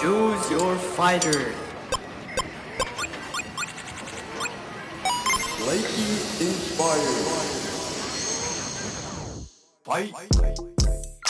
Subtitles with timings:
[0.00, 1.52] Choose your fighter.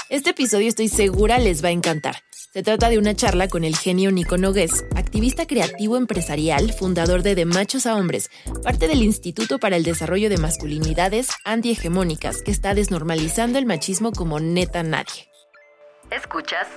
[0.09, 2.15] Este episodio estoy segura les va a encantar.
[2.53, 7.35] Se trata de una charla con el genio Nico Nogués, activista creativo empresarial, fundador de
[7.35, 8.31] De Machos a Hombres,
[8.63, 14.39] parte del Instituto para el Desarrollo de Masculinidades Antihegemónicas, que está desnormalizando el machismo como
[14.39, 15.29] neta nadie.
[16.13, 16.69] Escuchas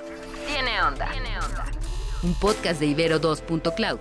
[0.48, 1.12] Tiene Onda.
[2.24, 4.00] Un podcast de Ibero 2.cloud,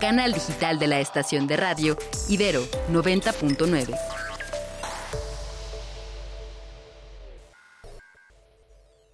[0.00, 1.96] canal digital de la estación de radio
[2.28, 4.19] Ibero 90.9.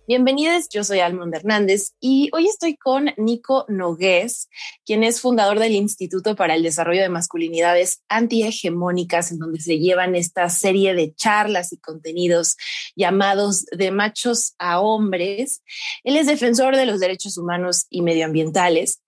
[0.08, 4.48] Bienvenidos, yo soy Almond Hernández y hoy estoy con Nico Nogués,
[4.84, 10.14] quien es fundador del Instituto para el Desarrollo de Masculinidades Antihegemónicas, en donde se llevan
[10.14, 12.56] esta serie de charlas y contenidos
[12.94, 15.64] llamados de machos a hombres.
[16.04, 19.02] Él es defensor de los derechos humanos y medioambientales.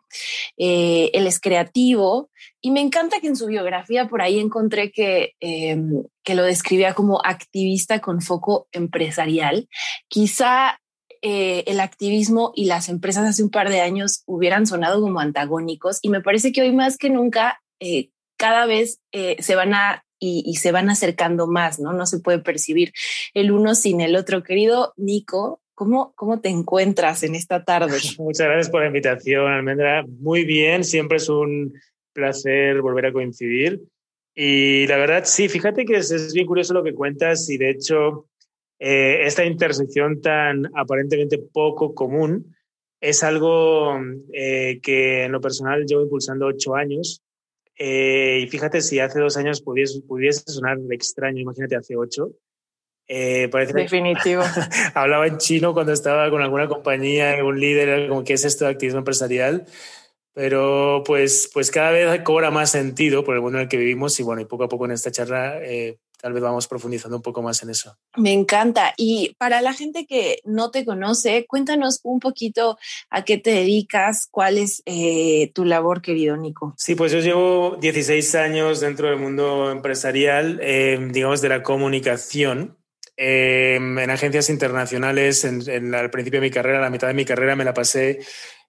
[0.56, 2.28] Eh, él es creativo
[2.61, 6.94] y me encanta que en su biografía por ahí encontré que, em, que lo describía
[6.94, 9.69] como activista con foco empresarial.
[10.09, 10.81] Quizá
[11.22, 15.98] eh, el activismo y las empresas hace un par de años hubieran sonado como antagónicos
[16.02, 20.05] y me parece que hoy más que nunca eh, cada vez eh, se van a
[20.20, 21.92] y, se van acercando más, ¿no?
[21.92, 22.92] No se puede percibir
[23.34, 24.42] el uno sin el otro.
[24.42, 27.98] Querido Nico, ¿cómo, cómo te encuentras en esta tarde?
[28.19, 30.05] Muchas gracias por la invitación, Almendra.
[30.20, 31.72] Muy bien, siempre es un
[32.12, 33.80] placer volver a coincidir.
[34.34, 37.70] Y la verdad, sí, fíjate que es, es bien curioso lo que cuentas y de
[37.70, 38.27] hecho
[38.79, 42.55] eh, esta intersección tan aparentemente poco común
[43.01, 43.98] es algo
[44.33, 47.23] eh, que en lo personal llevo impulsando ocho años.
[47.77, 52.33] Eh, y fíjate, si hace dos años pudiese, pudiese sonar extraño, imagínate hace ocho.
[53.06, 54.43] parece Definitivo.
[54.95, 58.73] hablaba en chino cuando estaba con alguna compañía, un líder, como que es esto de
[58.73, 59.67] activismo empresarial.
[60.39, 64.21] Pero pues, pues cada vez cobra más sentido por el mundo en el que vivimos
[64.21, 65.59] y bueno, y poco a poco en esta charla
[66.21, 67.97] tal vez vamos profundizando un poco más en eso.
[68.16, 68.94] Me encanta.
[68.97, 72.78] Y para la gente que no te conoce, cuéntanos un poquito
[73.10, 76.75] a qué te dedicas, cuál es eh, tu labor, querido Nico.
[76.76, 82.76] Sí, pues yo llevo 16 años dentro del mundo empresarial, em, digamos, de la comunicación.
[83.16, 87.56] Em, en agencias internacionales, en, al principio de mi carrera, la mitad de mi carrera
[87.56, 88.20] me la pasé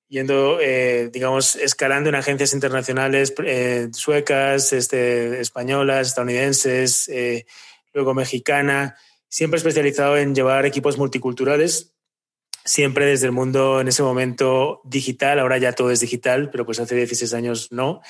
[0.09, 7.46] yendo, eh, digamos, escalando en agencias internacionales eh, suecas, este, españolas, estadounidenses, eh,
[7.94, 8.98] luego mexicana,
[9.30, 11.94] siempre especializado en llevar equipos multiculturales,
[12.66, 16.80] siempre desde el mundo en ese momento digital, ahora ya todo es digital, pero pues
[16.80, 18.02] hace 16 años no.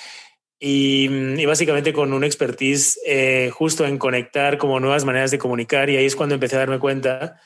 [0.57, 1.09] Y,
[1.39, 2.99] y básicamente con un expertise
[3.53, 6.79] justo en conectar como nuevas maneras de comunicar y ahí es cuando empecé a darme
[6.79, 7.39] cuenta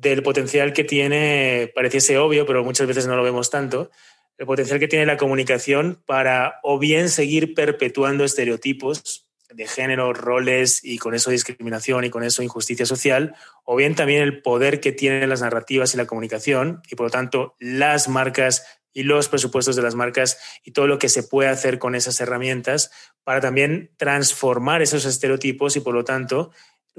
[0.00, 3.90] del potencial que tiene, pareciese obvio, pero muchas veces no lo vemos tanto,
[4.36, 10.84] el potencial que tiene la comunicación para o bien seguir perpetuando estereotipos de género, roles
[10.84, 14.92] y con eso discriminación y con eso injusticia social, o bien también el poder que
[14.92, 19.74] tienen las narrativas y la comunicación y por lo tanto las marcas y los presupuestos
[19.74, 22.92] de las marcas y todo lo que se puede hacer con esas herramientas
[23.24, 26.52] para también transformar esos estereotipos y por lo tanto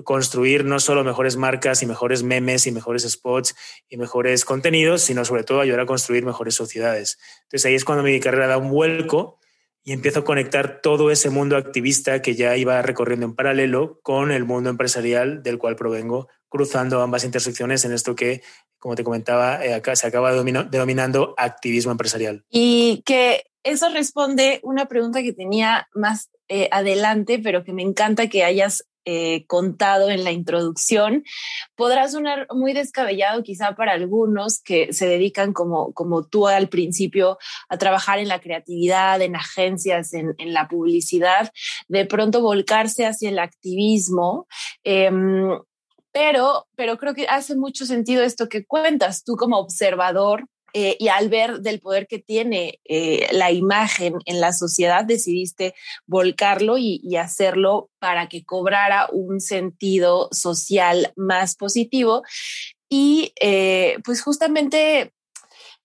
[0.04, 3.56] construir no solo mejores marcas y mejores memes y mejores spots
[3.90, 7.20] y mejores contenidos, sino sobre todo ayudar a construir mejores sociedades.
[7.44, 9.40] Entonces ahí es cuando mi carrera da un vuelco
[9.84, 14.32] y empiezo a conectar todo ese mundo activista que ya iba recorriendo en paralelo con
[14.32, 18.42] el mundo empresarial del cual provengo, cruzando ambas intersecciones en esto que,
[18.78, 22.46] como te comentaba, eh, acá se acaba denominando activismo empresarial.
[22.50, 28.28] Y que eso responde una pregunta que tenía más eh, adelante, pero que me encanta
[28.28, 31.24] que hayas eh, contado en la introducción,
[31.76, 37.40] podrá sonar muy descabellado quizá para algunos que se dedican como, como tú al principio
[37.70, 41.52] a trabajar en la creatividad, en agencias, en, la publicidad,
[41.88, 44.46] de pronto volcarse hacia el activismo.
[44.84, 45.58] Em,
[46.12, 51.08] pero, pero creo que hace mucho sentido esto que cuentas tú como observador eh, y
[51.08, 55.74] al ver del poder que tiene eh, la imagen en la sociedad, decidiste
[56.06, 62.24] volcarlo y, hacerlo para que cobrara un sentido social más positivo.
[62.88, 65.12] Y eh, pues justamente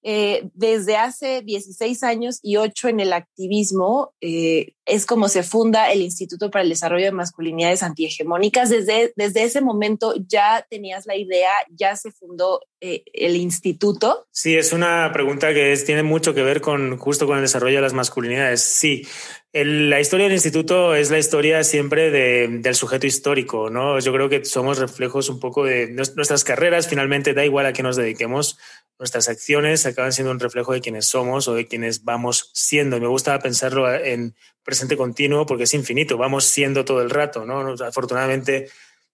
[0.05, 6.51] desde hace 16 años y 8 en el activismo, es como se funda el Instituto
[6.51, 8.69] para el Desarrollo de Masculinidades Antihegemónicas.
[8.69, 14.27] Desde, desde ese momento ya tenías la idea, ya se fundó eh, el instituto.
[14.31, 17.83] Sí, es una pregunta que tiene mucho que ver con justo con el desarrollo de
[17.83, 18.61] las masculinidades.
[18.61, 19.07] Sí,
[19.55, 23.99] la historia del instituto es la historia siempre del sujeto histórico, ¿no?
[24.01, 27.83] Yo creo que somos reflejos un poco de nuestras carreras, finalmente da igual a qué
[27.83, 28.59] nos dediquemos,
[28.99, 32.97] nuestras acciones acaban siendo un reflejo de quienes somos o de quienes vamos siendo.
[32.97, 37.45] Y me gusta pensarlo en presente continuo porque es infinito, vamos siendo todo el rato,
[37.45, 37.75] ¿no?
[37.85, 38.71] Afortunadamente,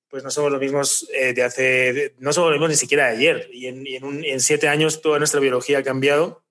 [0.08, 3.16] pues no somos los mismos eh, de hace, no somos los mismos ni siquiera de
[3.16, 3.48] ayer.
[3.52, 6.42] Y en, en siete años toda nuestra biología ha cambiado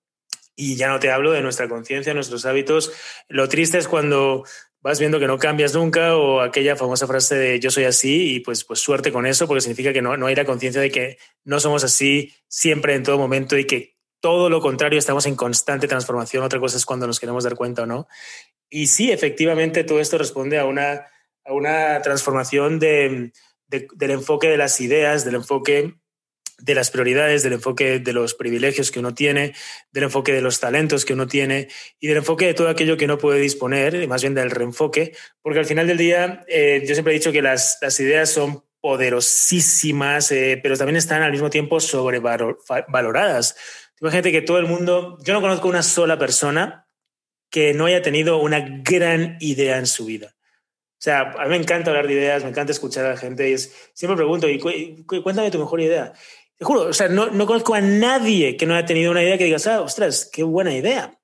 [0.55, 2.91] y ya no te hablo de nuestra conciencia, nuestros hábitos.
[3.29, 4.43] Lo triste es cuando
[4.81, 8.39] vas viendo que no cambias nunca o aquella famosa frase de yo soy así y
[8.39, 11.17] pues, pues suerte con eso porque significa que no, no hay la conciencia de que
[11.43, 15.87] no somos así siempre en todo momento y que todo lo contrario estamos en constante
[15.87, 16.43] transformación.
[16.43, 18.07] Otra cosa es cuando nos queremos dar cuenta o no.
[18.69, 21.07] Y sí, efectivamente todo esto responde a una,
[21.45, 23.31] a una transformación de,
[23.67, 25.95] del enfoque de las ideas, del enfoque
[26.61, 29.53] de las prioridades, del enfoque de los privilegios que uno tiene,
[29.91, 31.67] del enfoque de los talentos que uno tiene
[31.99, 35.59] y del enfoque de todo aquello que no puede disponer, más bien del reenfoque, porque
[35.59, 40.59] al final del día eh, yo siempre he dicho que las, ideas son poderosísimas, eh,
[40.61, 43.55] pero también están al mismo tiempo sobrevaloradas.
[44.01, 46.87] Imagínate que todo el mundo, yo no conozco una sola persona
[47.49, 50.35] que no haya tenido una gran idea en su vida.
[50.99, 53.49] O sea, a mí me encanta hablar de ideas, me encanta escuchar a la gente
[53.49, 56.13] y siempre pregunto, y cuéntame tu mejor idea.
[56.59, 59.37] Te juro, o sea, no, no, conozco a nadie que no haya tenido una idea
[59.37, 61.17] que digas, ah, ostras, qué buena idea.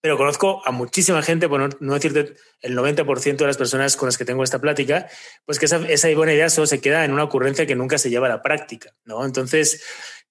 [0.00, 4.18] Pero conozco a muchísima gente, por no, decirte el 90% de las personas con las
[4.18, 5.06] que tengo esta plática,
[5.44, 8.08] pues que esa, esa buena idea solo se queda en una ocurrencia que nunca se
[8.08, 9.24] lleva a la práctica, ¿no?
[9.24, 9.82] Entonces,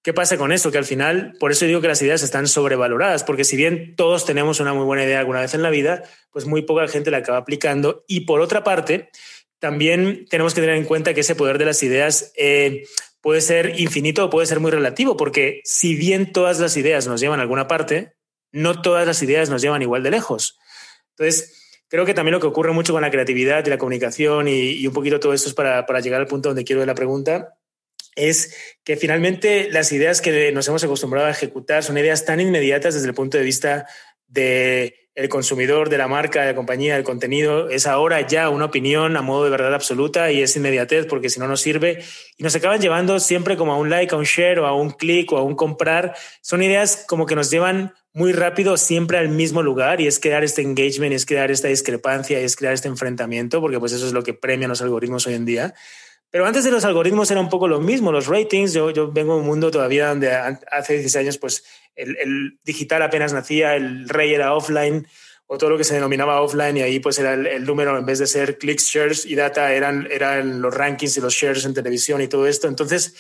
[0.03, 0.69] ¿Qué pasa con eso?
[0.69, 4.25] Que al final, por eso digo que las ideas están sobrevaloradas, porque si bien todos
[4.25, 7.19] tenemos una muy buena idea alguna vez en la vida, pues muy poca gente la
[7.19, 8.03] acaba aplicando.
[8.05, 9.11] Y por otra parte,
[9.59, 12.83] también tenemos que tener en cuenta que ese poder de las ideas eh,
[13.23, 17.21] puede ser infinito o puede ser muy relativo, porque si bien todas las ideas nos
[17.21, 18.15] llevan a alguna parte,
[18.51, 20.59] no todas las ideas nos llevan igual de lejos.
[21.11, 24.85] Entonces, creo que también lo que ocurre mucho con la creatividad y la comunicación y,
[24.85, 27.57] un poquito todo esto es para, para, llegar al punto donde quiero de la pregunta,
[28.17, 32.93] es que finalmente las ideas que nos hemos acostumbrado a ejecutar son ideas tan inmediatas
[32.93, 33.87] desde el punto de vista
[34.27, 38.65] de el consumidor de la marca, de la compañía, del contenido, es ahora ya una
[38.65, 42.03] opinión a modo de verdad absoluta y es inmediatez porque si no nos sirve
[42.37, 44.89] y nos acaban llevando siempre como a un like, a un share o a un
[44.89, 46.15] clic o a un comprar.
[46.41, 50.43] Son ideas como que nos llevan muy rápido siempre al mismo lugar y es crear
[50.43, 54.23] este engagement, es crear esta discrepancia, es crear este enfrentamiento porque pues eso es lo
[54.23, 55.73] que premian los algoritmos hoy en día.
[56.33, 58.73] Pero antes de los algoritmos era un poco lo mismo, los ratings.
[58.73, 61.63] Yo, yo vengo de un mundo todavía donde hace 16 años pues
[61.95, 65.07] el, el, digital apenas nacía, el rey era offline
[65.45, 68.17] o todo lo que se denominaba offline y ahí pues era el, número en vez
[68.17, 72.19] de ser clicks, shares y data eran, eran los rankings y los shares en televisión
[72.19, 72.67] y todo esto.
[72.67, 73.13] Entonces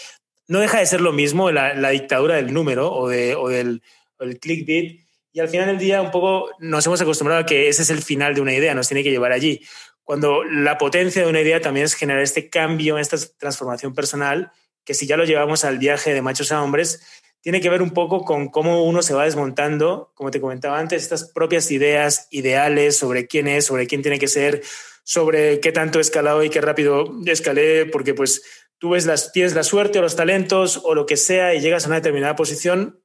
[0.47, 3.83] no deja de ser lo mismo la, la dictadura del número o, de, o del
[4.21, 5.01] el clickbait
[5.31, 8.01] y al final del día un poco nos hemos acostumbrado a que ese es el
[8.01, 9.61] final de una idea, nos tiene que llevar allí
[10.03, 14.51] cuando la potencia de una idea también es generar este cambio, esta transformación personal,
[14.83, 17.01] que si ya lo llevamos al viaje de machos a hombres,
[17.41, 21.03] tiene que ver un poco con cómo uno se va desmontando, como te comentaba antes,
[21.03, 24.61] estas propias ideas ideales sobre quién es, sobre quién tiene que ser,
[25.03, 28.43] sobre qué tanto he escalado y qué rápido escalé, porque pues
[28.77, 31.83] tú ves las, tienes la suerte o los talentos o lo que sea y llegas
[31.83, 33.02] a una determinada posición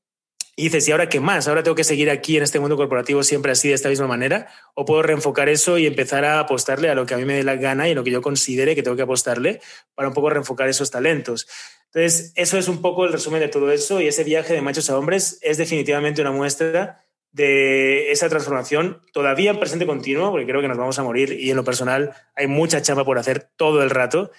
[0.59, 1.47] y dices, ¿y ahora qué más?
[1.47, 4.49] ¿Ahora tengo que seguir aquí en este mundo corporativo siempre así, de esta misma manera?
[4.75, 7.45] ¿O puedo reenfocar eso y empezar a apostarle a lo que a mí me dé
[7.45, 9.61] la gana y lo que yo considere que tengo que apostarle
[9.95, 11.47] para un poco reenfocar esos talentos?
[11.93, 14.91] Entonces, eso es un poco el resumen de todo eso y ese viaje de machos
[14.91, 20.61] a hombres es definitivamente una muestra de esa transformación todavía en presente continuo, porque creo
[20.61, 23.81] que nos vamos a morir y en lo personal hay mucha chamba por hacer todo
[23.85, 24.33] el rato,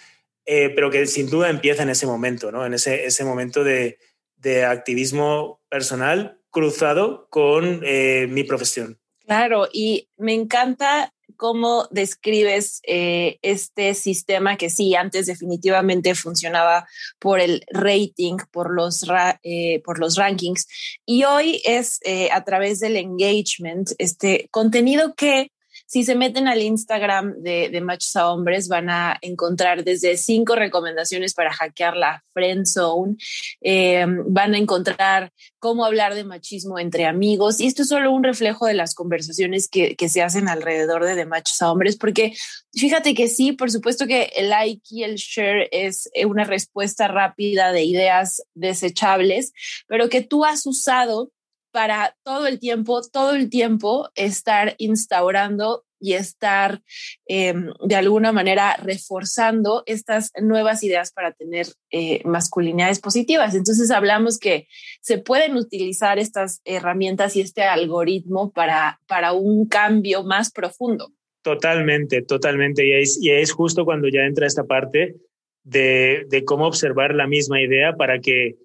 [0.45, 2.65] eh, pero que sin duda empieza en ese momento, ¿no?
[2.65, 3.99] En ese, ese momento de
[4.39, 8.99] de activismo personal cruzado con eh, mi profesión.
[9.25, 16.87] Claro, y me encanta cómo describes eh, este sistema que sí, antes definitivamente funcionaba
[17.19, 19.05] por el rating, por los,
[19.43, 20.67] eh, por los rankings,
[21.05, 21.99] y hoy es
[22.31, 25.51] a través del engagement, este contenido que
[25.89, 30.55] si se meten al Instagram de, de Machos a Hombres, van a encontrar desde cinco
[30.55, 33.15] recomendaciones para hackear la friend zone.
[33.61, 37.59] Eh, van a encontrar cómo hablar de machismo entre amigos.
[37.59, 41.15] Y esto es solo un reflejo de las conversaciones que, que se hacen alrededor de,
[41.15, 42.33] de Machos a Hombres, porque
[42.71, 47.71] fíjate que sí, por supuesto que el like y el share es una respuesta rápida
[47.71, 49.53] de ideas desechables,
[49.87, 51.31] pero que tú has usado
[51.71, 56.81] para todo el tiempo, todo el tiempo estar instaurando y estar
[57.25, 63.53] em, de alguna manera reforzando estas nuevas ideas para tener eh, masculinidades positivas.
[63.53, 64.67] Entonces hablamos que
[65.01, 71.11] se pueden utilizar estas herramientas y este algoritmo para, para un cambio más profundo.
[71.41, 72.85] Totalmente, totalmente.
[72.85, 75.15] Y es, y es justo cuando ya entra esta parte
[75.63, 78.57] de, de cómo observar la misma idea para que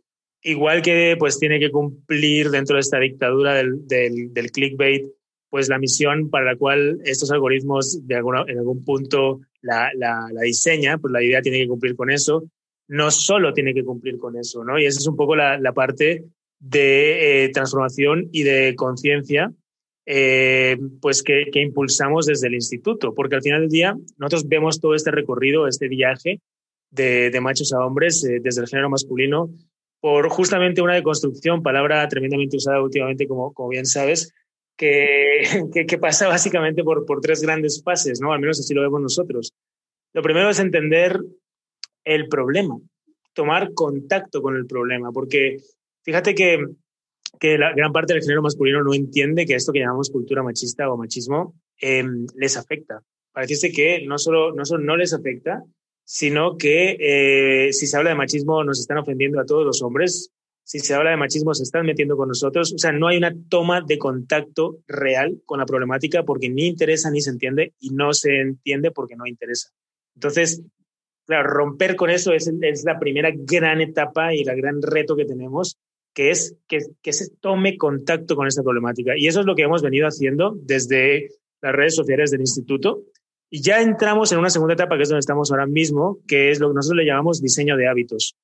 [0.44, 5.06] igual que pues tiene que cumplir dentro de esta dictadura del, del, del clickbait,
[5.48, 10.28] pues la misión para la cual estos algoritmos de alguna, en algún punto la, la,
[10.32, 12.44] la, diseña, pues la idea tiene que cumplir con eso,
[12.88, 14.78] no solo tiene que cumplir con eso, ¿no?
[14.78, 16.24] Y esa es un poco la, la parte
[16.60, 19.50] de eh, transformación y de conciencia
[20.06, 24.78] eh, pues que, que, impulsamos desde el instituto, porque al final del día nosotros vemos
[24.78, 26.40] todo este recorrido, este viaje
[26.90, 29.50] de, de machos a hombres eh, desde el género masculino
[30.04, 34.34] por justamente una deconstrucción, palabra tremendamente usada últimamente, como, como bien sabes,
[34.76, 35.40] que,
[35.72, 38.34] que, que, pasa básicamente por, por tres grandes fases, ¿no?
[38.34, 39.54] Al menos así lo vemos nosotros.
[40.12, 41.18] Lo primero es entender
[42.04, 42.78] el problema,
[43.32, 45.56] tomar contacto con el problema, porque
[46.02, 46.62] fíjate que,
[47.40, 50.90] que la gran parte del género masculino no entiende que esto que llamamos cultura machista
[50.90, 52.04] o machismo eh,
[52.36, 53.00] les afecta.
[53.32, 55.62] Parece que no solo, no solo no les afecta,
[56.04, 60.30] sino que eh, si se habla de machismo nos están ofendiendo a todos los hombres,
[60.62, 63.34] si se habla de machismo se están metiendo con nosotros, o sea, no hay una
[63.48, 68.12] toma de contacto real con la problemática porque ni interesa ni se entiende y no
[68.14, 69.70] se entiende porque no interesa.
[70.14, 70.62] Entonces,
[71.26, 75.26] claro, romper con eso es, es la primera gran etapa y el gran reto que
[75.26, 75.78] tenemos,
[76.14, 79.12] que es que, que se tome contacto con esta problemática.
[79.16, 81.28] Y eso es lo que hemos venido haciendo desde
[81.60, 83.02] las redes sociales del instituto
[83.50, 86.60] y ya entramos en una segunda etapa, que es donde estamos ahora mismo, que es
[86.60, 88.36] lo que nosotros le llamamos diseño de hábitos.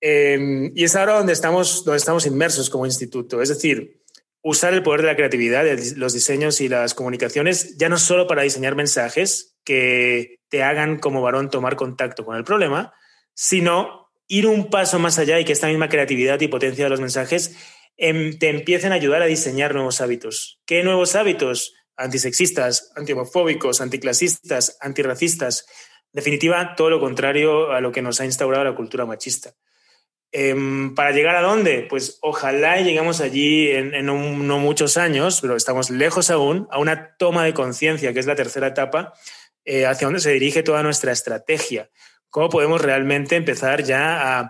[0.00, 3.40] Eh, y es ahora donde estamos, donde estamos inmersos como instituto.
[3.40, 4.02] Es decir,
[4.42, 8.26] usar el poder de la creatividad, de los diseños y las comunicaciones, ya no solo
[8.26, 12.92] para diseñar mensajes que te hagan como varón tomar contacto con el problema,
[13.32, 17.00] sino ir un paso más allá y que esta misma creatividad y potencia de los
[17.00, 17.56] mensajes
[17.96, 20.60] em, te empiecen a ayudar a diseñar nuevos hábitos.
[20.66, 21.74] ¿Qué nuevos hábitos?
[21.96, 25.66] Antisexistas, antihomofóbicos, anticlasistas, antirracistas.
[26.12, 29.54] En definitiva, todo lo contrario a lo que nos ha instaurado la cultura machista.
[30.36, 30.54] Eh,
[30.96, 31.86] ¿Para llegar a dónde?
[31.88, 37.44] Pues ojalá lleguemos allí en, no muchos años, pero estamos lejos aún, a una toma
[37.44, 39.12] de conciencia, que es la tercera etapa,
[39.64, 41.88] eh, hacia donde se dirige toda nuestra estrategia.
[42.30, 44.40] ¿Cómo podemos realmente empezar ya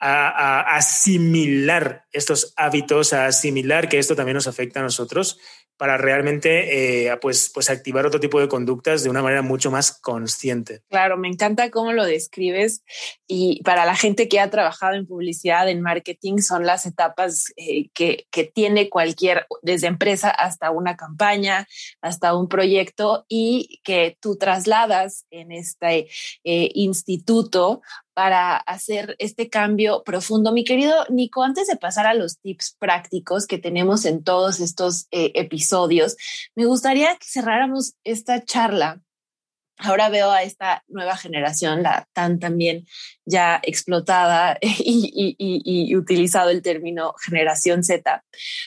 [0.00, 5.38] a, asimilar estos hábitos, a asimilar que esto también nos afecta a nosotros
[5.78, 9.92] para realmente eh, pues, pues activar otro tipo de conductas de una manera mucho más
[9.92, 10.82] consciente.
[10.90, 12.82] Claro, me encanta cómo lo describes
[13.28, 17.90] y para la gente que ha trabajado en publicidad, en marketing, son las etapas eh,
[17.94, 21.68] que, que tiene cualquier, desde empresa hasta una campaña,
[22.02, 26.08] hasta un proyecto y que tú trasladas en este
[26.42, 27.82] eh, instituto
[28.18, 30.50] para hacer este cambio profundo.
[30.50, 35.06] Mi querido Nico, antes de pasar a los tips prácticos que tenemos en todos estos
[35.10, 36.16] eh, episodios,
[36.54, 39.00] me gustaría que cerráramos esta charla.
[39.80, 42.84] Ahora veo a esta nueva generación, la tan también
[43.24, 48.24] ya explotada y, y, y, y utilizado el término generación Z.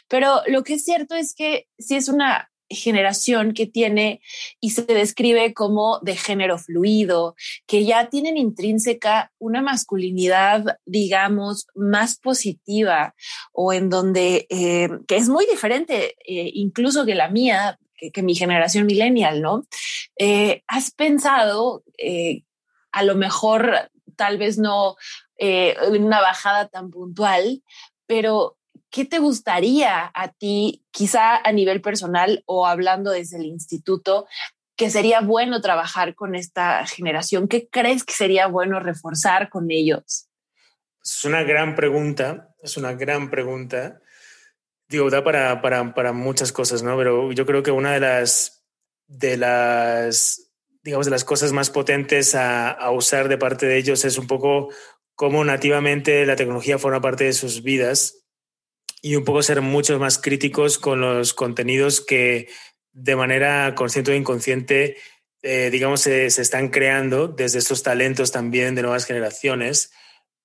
[0.07, 4.21] Pero lo que es cierto es que sí es una generación que tiene
[4.59, 7.35] y se describe como de género fluido,
[7.67, 13.15] que ya tienen intrínseca una masculinidad, digamos, más positiva
[13.53, 17.77] o en donde, eh, que es muy diferente eh, incluso que la mía,
[18.13, 19.65] que, mi generación millennial, ¿no?
[20.17, 21.83] Eh, ¿Has pensado,
[22.91, 24.95] a lo mejor, tal vez no
[25.43, 27.63] eh, una bajada tan puntual,
[28.05, 28.59] pero
[28.91, 34.27] ¿qué te gustaría a ti, quizá a nivel personal o hablando desde el instituto,
[34.75, 37.48] que sería bueno trabajar con esta generación?
[37.48, 40.27] ¿Qué crees que sería bueno reforzar con ellos?
[41.03, 44.01] Es una gran pregunta, es una gran pregunta.
[44.88, 46.98] Digo, da para, para, para muchas cosas, ¿no?
[46.98, 48.65] Pero yo creo que una de las,
[49.07, 50.51] de las,
[50.83, 54.27] digamos, de las cosas más potentes a, a usar de parte de ellos es un
[54.27, 54.69] poco
[55.15, 58.20] cómo nativamente la tecnología forma parte de sus vidas
[59.01, 62.50] y un poco ser mucho más críticos con los contenidos que
[62.93, 64.98] de manera consciente o inconsciente,
[65.41, 69.91] eh, digamos, se, están creando desde estos talentos también de nuevas generaciones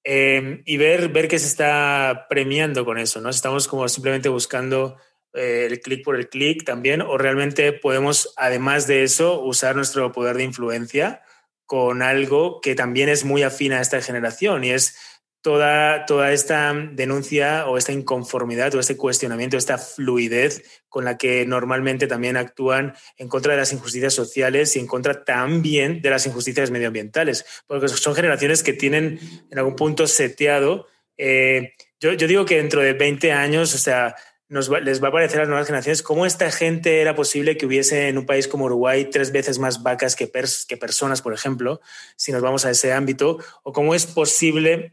[0.05, 3.29] eh, y ver, ver que se está premiando con eso, ¿no?
[3.29, 4.97] Estamos como simplemente buscando
[5.35, 10.13] eh, el clic por el clic también o realmente podemos, además de eso, usar nuestro
[10.13, 11.23] poder de influencia
[11.67, 14.97] con algo que también es muy afín a esta generación y es
[15.47, 21.47] toda, toda esta denuncia o esta inconformidad o este cuestionamiento, esta fluidez con la que
[21.47, 26.27] normalmente también actúan en contra de las injusticias sociales y en contra también de las
[26.27, 30.89] injusticias medioambientales, porque son generaciones que tienen en algún punto seteado.
[31.17, 34.17] Eh, yo, digo que dentro de 20 años, o sea,
[34.49, 37.67] nos les va a parecer a las nuevas generaciones cómo esta gente era posible que
[37.67, 41.81] hubiese en un país como Uruguay tres veces más vacas que, que personas, por ejemplo,
[42.17, 44.93] si nos vamos a ese ámbito, o cómo es posible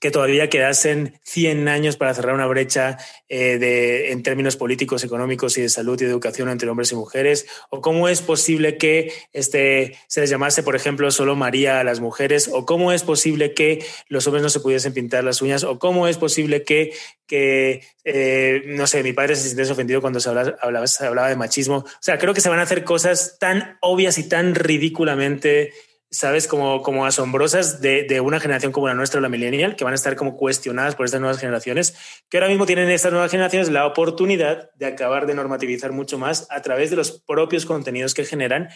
[0.00, 2.98] que todavía quedasen 100 años para cerrar una brecha
[3.28, 6.96] eh, de, en términos políticos, económicos y de salud y de educación entre hombres y
[6.96, 7.46] mujeres?
[7.70, 12.00] ¿O cómo es posible que este, se les llamase, por ejemplo, solo María a las
[12.00, 12.48] mujeres?
[12.52, 15.64] ¿O cómo es posible que los hombres no se pudiesen pintar las uñas?
[15.64, 16.92] ¿O cómo es posible que,
[17.26, 21.28] que eh, no sé, mi padre se sintiese ofendido cuando se hablaba, hablaba, se hablaba
[21.28, 21.76] de machismo?
[21.78, 25.72] O sea, creo que se van a hacer cosas tan obvias y tan ridículamente
[26.10, 26.46] ¿sabes?
[26.46, 29.96] Como, como asombrosas de, de, una generación como la nuestra, la millennial, que van a
[29.96, 31.96] estar como cuestionadas por estas nuevas generaciones,
[32.28, 36.46] que ahora mismo tienen estas nuevas generaciones la oportunidad de acabar de normativizar mucho más
[36.50, 38.68] a través de los propios contenidos que generan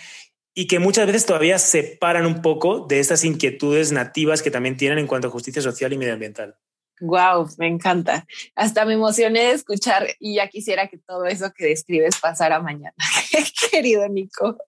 [0.55, 4.99] y que muchas veces todavía separan un poco de estas inquietudes nativas que también tienen
[4.99, 6.57] en cuanto a justicia social y medioambiental.
[7.01, 8.27] Wow, me encanta.
[8.55, 12.95] Hasta me emocioné de escuchar y ya quisiera que todo eso que describes pasara mañana.
[13.71, 14.59] Querido Nico.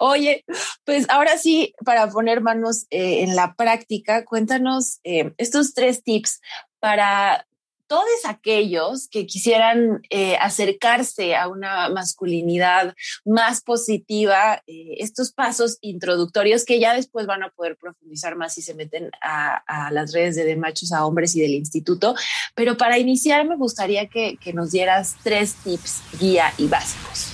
[0.00, 0.44] Oye,
[0.84, 6.40] pues ahora sí, para poner manos eh, en la práctica, cuéntanos eh, estos tres tips
[6.80, 7.47] para
[7.88, 16.64] todos aquellos que quisieran eh, acercarse a una masculinidad más positiva, eh, estos pasos introductorios
[16.64, 20.44] que ya después van a poder profundizar más si se meten a, las redes de,
[20.44, 22.14] de, machos a hombres y del instituto.
[22.54, 27.32] Pero para iniciar me gustaría que, que nos dieras tres tips guía y básicos.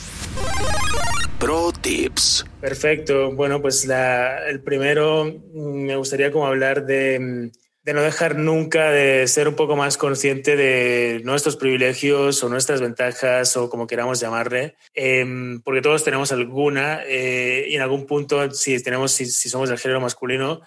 [1.39, 2.45] Pro Tips.
[2.61, 3.33] Perfecto.
[3.35, 7.51] Bueno, pues la, el primero mm, me gustaría como hablar de mm,
[7.85, 12.81] de no dejar nunca de ser un poco más consciente de nuestros privilegios o nuestras
[12.81, 18.51] ventajas o como queramos llamarle, em, porque todos tenemos alguna eh, y en algún punto,
[18.53, 20.63] si, tenemos, si, somos del género masculino,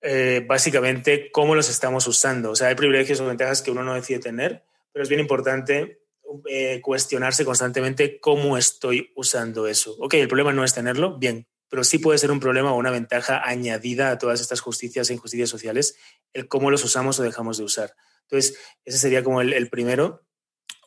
[0.00, 2.52] eh, básicamente cómo los estamos usando.
[2.52, 5.98] O sea, hay privilegios o ventajas que uno no decide tener, pero es bien importante
[6.48, 9.96] eh, cuestionarse constantemente cómo estoy usando eso.
[9.98, 12.90] Ok, el problema no es tenerlo, bien, pero sí puede ser un problema o una
[12.90, 15.96] ventaja añadida a todas estas justicias e injusticias sociales,
[16.34, 17.94] el cómo los usamos o dejamos de usar.
[18.24, 20.22] Entonces, ese sería como el, primero.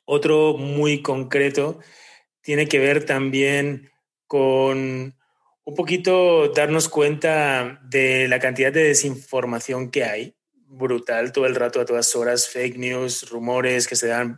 [0.06, 1.79] Otro muy concreto
[2.42, 3.90] tiene que ver también
[4.27, 5.16] con
[5.64, 10.36] un poquito darnos cuenta de la cantidad de desinformación que hay,
[10.68, 14.38] brutal todo el rato, a todas horas, fake news, rumores que se dan,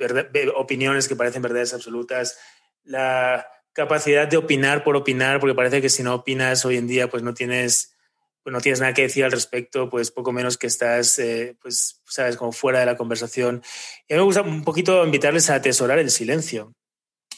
[0.55, 2.39] opiniones que parecen verdades absolutas,
[2.85, 3.45] la
[3.77, 7.21] capacidad de opinar por opinar, porque parece que si no opinas hoy en día, pues
[7.21, 7.93] no tienes,
[8.41, 12.01] pues no tienes nada que decir al respecto, pues poco menos que estás, eh, pues,
[12.05, 13.61] sabes, como fuera de la conversación.
[14.07, 16.73] Y a mí me gusta un poquito invitarles a atesorar el silencio.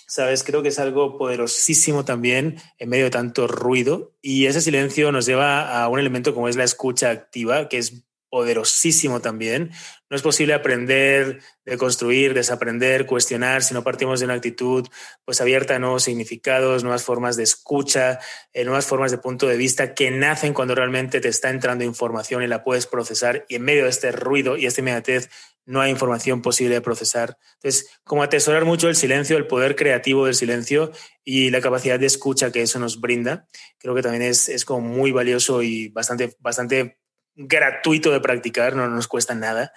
[0.07, 0.43] ¿Sabes?
[0.43, 5.25] Creo que es algo poderosísimo también en medio de tanto ruido y ese silencio nos
[5.25, 9.71] lleva a un elemento como es la escucha activa, que es poderosísimo también.
[10.09, 14.87] No es posible aprender, de construir, desaprender, cuestionar si no partimos de una actitud
[15.25, 18.19] pues abierta a nuevos significados, nuevas formas de escucha,
[18.53, 22.43] eh, nuevas formas de punto de vista que nacen cuando realmente te está entrando información
[22.43, 25.29] y la puedes procesar y en medio de este ruido y esta inmediatez
[25.65, 27.37] no hay información posible de procesar.
[27.55, 30.91] Entonces, como atesorar mucho el silencio, el poder creativo del silencio
[31.23, 34.81] y la capacidad de escucha que eso nos brinda, creo que también es, es como
[34.81, 36.98] muy valioso y bastante, bastante
[37.39, 39.73] gratuito de practicar, no nos cuesta nada.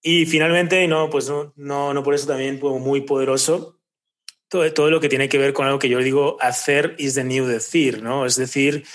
[0.00, 3.80] Y finalmente, no, pues no, no, no por eso también muy poderoso,
[4.48, 7.24] todo, todo lo que tiene que ver con algo que yo digo, hacer is the
[7.24, 8.26] new decir, ¿no?
[8.26, 8.86] Es decir,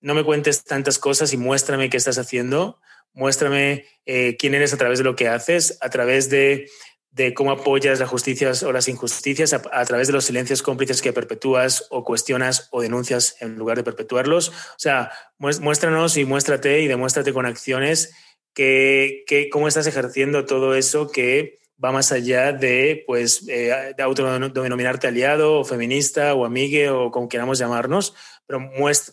[0.00, 2.80] no me cuentes tantas cosas y muéstrame qué estás haciendo,
[3.12, 6.68] muéstrame eh, quién eres a través de lo que haces, a través de
[7.16, 11.14] de cómo apoyas las justicias o las injusticias a, través de los silencios cómplices que
[11.14, 14.50] perpetúas o cuestionas o denuncias en lugar de perpetuarlos.
[14.50, 18.14] O sea, muéstranos y muéstrate y demuéstrate con acciones
[18.52, 25.06] que, cómo estás ejerciendo todo eso que va más allá de, pues, eh, de autodenominarte
[25.06, 28.14] aliado o feminista o amigue o como queramos llamarnos,
[28.46, 28.60] pero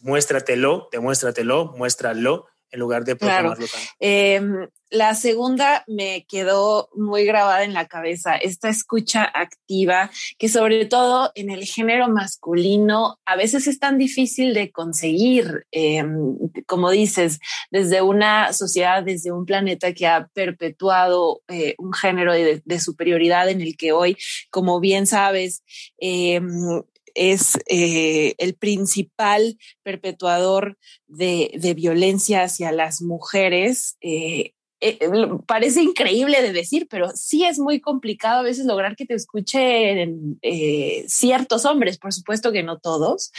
[0.02, 3.66] muéstratelo, demuéstratelo, muéstralo en lugar de proclamarlo
[4.00, 10.86] em, la segunda me quedó muy grabada en la cabeza, esta escucha activa, que sobre
[10.86, 17.40] todo en el género masculino a veces es tan difícil de conseguir, em, como dices,
[17.72, 23.62] desde una sociedad, desde un planeta que ha perpetuado eh, un género de, superioridad en
[23.62, 24.16] el que hoy,
[24.52, 25.64] como bien sabes,
[25.98, 26.84] em,
[27.16, 30.78] es eh, el principal perpetuador
[31.08, 33.98] de, violencia hacia las mujeres.
[34.02, 34.54] Eh,
[34.86, 35.00] eh,
[35.46, 40.38] parece increíble de decir, pero sí es muy complicado a veces lograr que te escuchen
[40.42, 43.32] eh, ciertos hombres, por supuesto que no todos,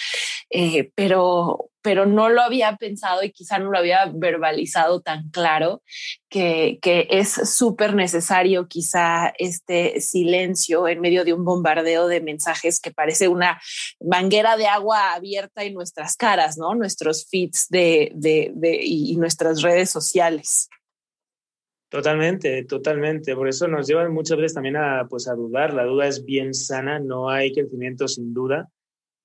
[0.48, 5.82] eh, pero, pero no lo había pensado y quizá no lo había verbalizado tan claro
[6.30, 12.80] que, que es súper necesario quizá este silencio en medio de un bombardeo de mensajes
[12.80, 13.60] que parece una
[14.00, 16.74] manguera de agua abierta en nuestras caras, ¿no?
[16.74, 20.70] Nuestros feeds de, de, de y nuestras redes sociales.
[21.94, 23.36] Totalmente, totalmente.
[23.36, 25.72] Por eso nos llevan muchas veces también a, pues, a dudar.
[25.72, 28.68] La duda es bien sana, no hay crecimiento sin duda.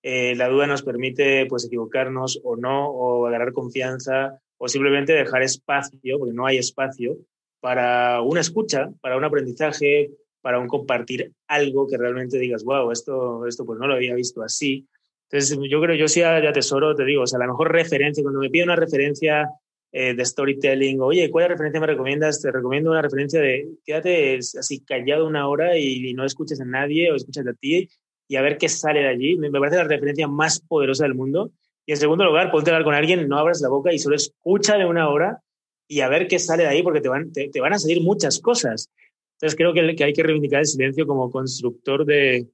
[0.03, 5.41] Eh, la duda nos permite pues, equivocarnos o no, o agarrar confianza, o simplemente dejar
[5.41, 7.17] espacio, porque no hay espacio,
[7.59, 13.47] para una escucha, para un aprendizaje, para un compartir algo que realmente digas, wow, esto,
[13.47, 14.85] esto pues no lo había visto así.
[15.31, 18.41] Entonces, yo creo, yo sí ya tesoro, te digo, o sea, la mejor referencia, cuando
[18.41, 19.49] me pide una referencia
[19.91, 22.41] eh, de storytelling, oye, ¿cuál referencia me recomiendas?
[22.41, 27.11] Te recomiendo una referencia de quédate así callado una hora y, no escuches a nadie
[27.11, 27.89] o escuches a ti
[28.27, 29.37] y a ver qué sale de allí.
[29.37, 31.51] Me, parece la referencia más poderosa del mundo.
[31.87, 34.15] Y en segundo lugar, ponte a hablar con alguien, no abras la boca y solo
[34.15, 35.41] escucha de una hora
[35.87, 38.39] y a ver qué sale de ahí porque te van, te, van a salir muchas
[38.39, 38.91] cosas.
[39.37, 42.47] Entonces creo que, que hay que reivindicar el silencio como constructor de,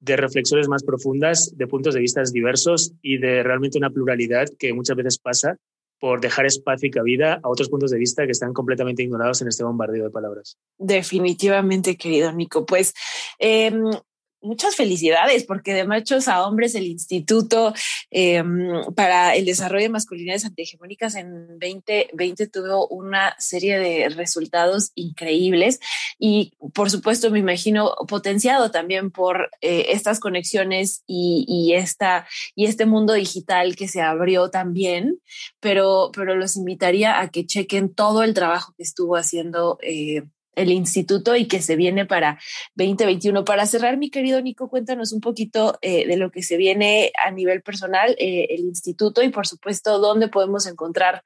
[0.00, 4.72] de reflexiones más profundas, de puntos de vista diversos y de realmente una pluralidad que
[4.72, 5.58] muchas veces pasa
[6.00, 9.48] por dejar espacio y cabida a otros puntos de vista que están completamente ignorados en
[9.48, 10.56] este bombardeo de palabras.
[10.78, 12.64] Definitivamente, querido Nico.
[12.64, 12.94] Pues
[13.38, 13.84] em,
[14.40, 17.74] muchas felicidades, porque de machos a hombres el Instituto
[18.10, 25.80] em, para el Desarrollo de Masculinidades Antihegemónicas en 2020 tuvo una serie de resultados increíbles
[26.18, 32.86] y por supuesto me imagino potenciado también por eh, estas conexiones y, esta, y este
[32.86, 35.20] mundo digital que se abrió también,
[35.60, 39.78] pero, pero los invitaría a que chequen todo el trabajo que estuvo haciendo.
[39.82, 40.22] Eh,
[40.58, 42.38] el instituto y que se viene para
[42.74, 43.44] 2021.
[43.44, 47.30] Para cerrar, mi querido Nico, cuéntanos un poquito eh, de lo que se viene a
[47.30, 51.22] nivel personal, eh, el instituto y por supuesto dónde podemos encontrar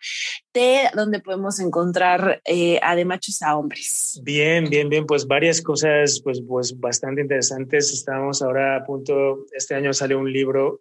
[0.52, 4.20] té, dónde podemos encontrar eh, a de machos a hombres.
[4.22, 7.92] Bien, bien, bien, pues varias cosas pues, pues bastante interesantes.
[7.92, 10.80] Estamos ahora a punto, este año sale un libro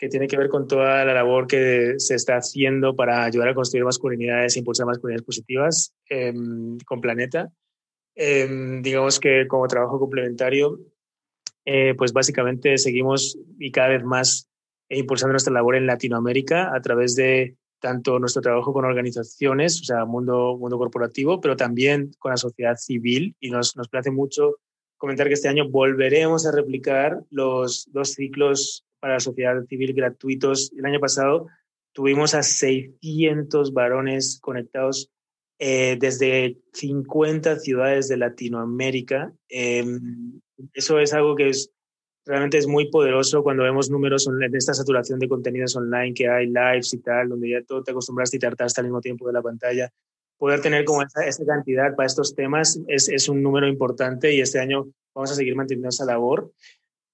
[0.00, 3.54] que tiene que ver con toda la labor que se está haciendo para ayudar a
[3.54, 7.52] construir masculinidades, impulsar masculinidades positivas em, con Planeta.
[8.14, 10.80] Em, digamos que como trabajo complementario,
[11.64, 14.50] eh, pues básicamente seguimos y cada vez más
[14.88, 20.04] impulsando nuestra labor en Latinoamérica a través de tanto nuestro trabajo con organizaciones, o sea,
[20.04, 23.34] mundo, mundo corporativo, pero también con la sociedad civil.
[23.40, 24.56] Y nos, nos place mucho
[24.98, 30.72] comentar que este año volveremos a replicar los dos ciclos para la sociedad civil gratuitos.
[30.76, 31.46] El año pasado
[31.92, 35.10] tuvimos a 600 varones conectados
[35.62, 39.30] eh, desde 50 ciudades de Latinoamérica.
[39.46, 40.40] Em,
[40.72, 41.70] eso es algo que es,
[42.24, 46.46] realmente es muy poderoso cuando vemos números en esta saturación de contenidos online que hay,
[46.46, 49.34] lives y tal, donde ya todo te acostumbraste y te hartaste al mismo tiempo de
[49.34, 49.92] la pantalla.
[50.38, 54.40] Poder tener como esa, esa cantidad para estos temas es, es, un número importante y
[54.40, 56.50] este año vamos a seguir manteniendo esa labor.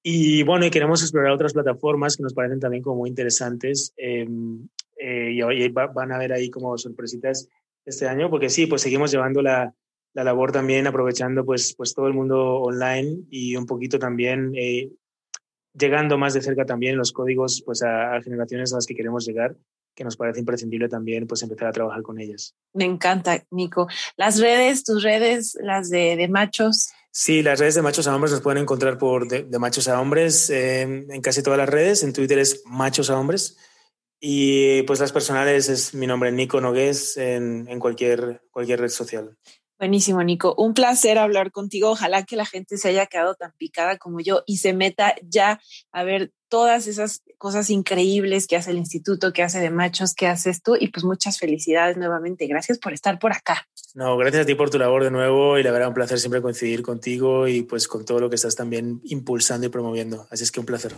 [0.05, 3.93] Y bueno, y queremos explorar otras plataformas que nos parecen también como muy interesantes.
[3.97, 7.49] Em, eh, y, y van a ver ahí como sorpresitas
[7.87, 9.73] este año, porque sí, pues seguimos llevando la,
[10.13, 14.91] la labor también, aprovechando pues, pues todo el mundo online y un poquito también eh,
[15.73, 19.57] llegando más de cerca también los códigos pues a, generaciones a las que queremos llegar
[19.95, 22.55] que nos parece imprescindible también pues empezar a trabajar con ellas.
[22.75, 23.89] Me encanta, Nico.
[24.19, 26.91] Las redes, tus redes, las de, de machos.
[27.11, 30.51] Sí, las redes de machos a hombres nos pueden encontrar por de, machos a hombres
[30.51, 32.03] eh, en casi todas las redes.
[32.03, 33.57] En Twitter es machos a hombres
[34.21, 39.37] y pues las personales es mi nombre, Nico Nogués, en, en cualquier, cualquier red social.
[39.79, 40.55] Buenísimo, Nico.
[40.57, 41.91] Un placer hablar contigo.
[41.91, 45.61] Ojalá que la gente se haya quedado tan picada como yo y se meta ya
[45.93, 50.29] a ver todas esas cosas increíbles que hace el instituto, que hace de machos, que
[50.29, 50.77] haces tú.
[50.81, 52.47] Y pues muchas felicidades nuevamente.
[52.47, 53.69] Gracias por estar por acá.
[53.95, 56.41] No, gracias a ti por tu labor de nuevo y la verdad un placer siempre
[56.41, 60.27] coincidir contigo y pues con todo lo que estás también impulsando y promoviendo.
[60.31, 60.95] Así es que un placer.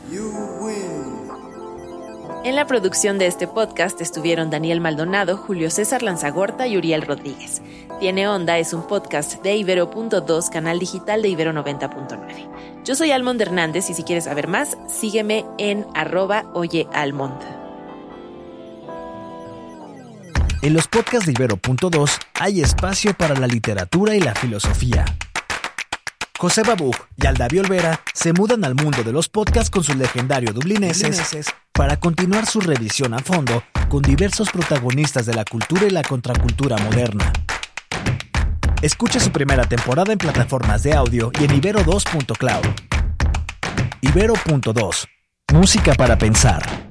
[2.48, 7.60] En la producción de este podcast estuvieron Daniel Maldonado, Julio César Lanzagorta y Uriel Rodríguez.
[8.00, 12.84] Tiene Onda es un podcast de Ibero.2, canal digital de Ibero 90.9.
[12.86, 17.38] Yo soy Almond Hernández y si quieres saber más, sígueme en arroba oyealmond.
[20.62, 25.04] En los podcasts de Ibero.2 hay espacio para la literatura y la filosofía.
[26.38, 30.54] José Babú y Aldavi Olvera se mudan al mundo de los podcasts con sus legendarios
[30.54, 36.04] dublineses para continuar su revisión a fondo con diversos protagonistas de la cultura y la
[36.04, 37.32] contracultura moderna.
[38.82, 42.66] Escucha su primera temporada en plataformas de audio y en ibero2.cloud.
[44.02, 45.08] Ibero.2.
[45.52, 46.87] Música para pensar.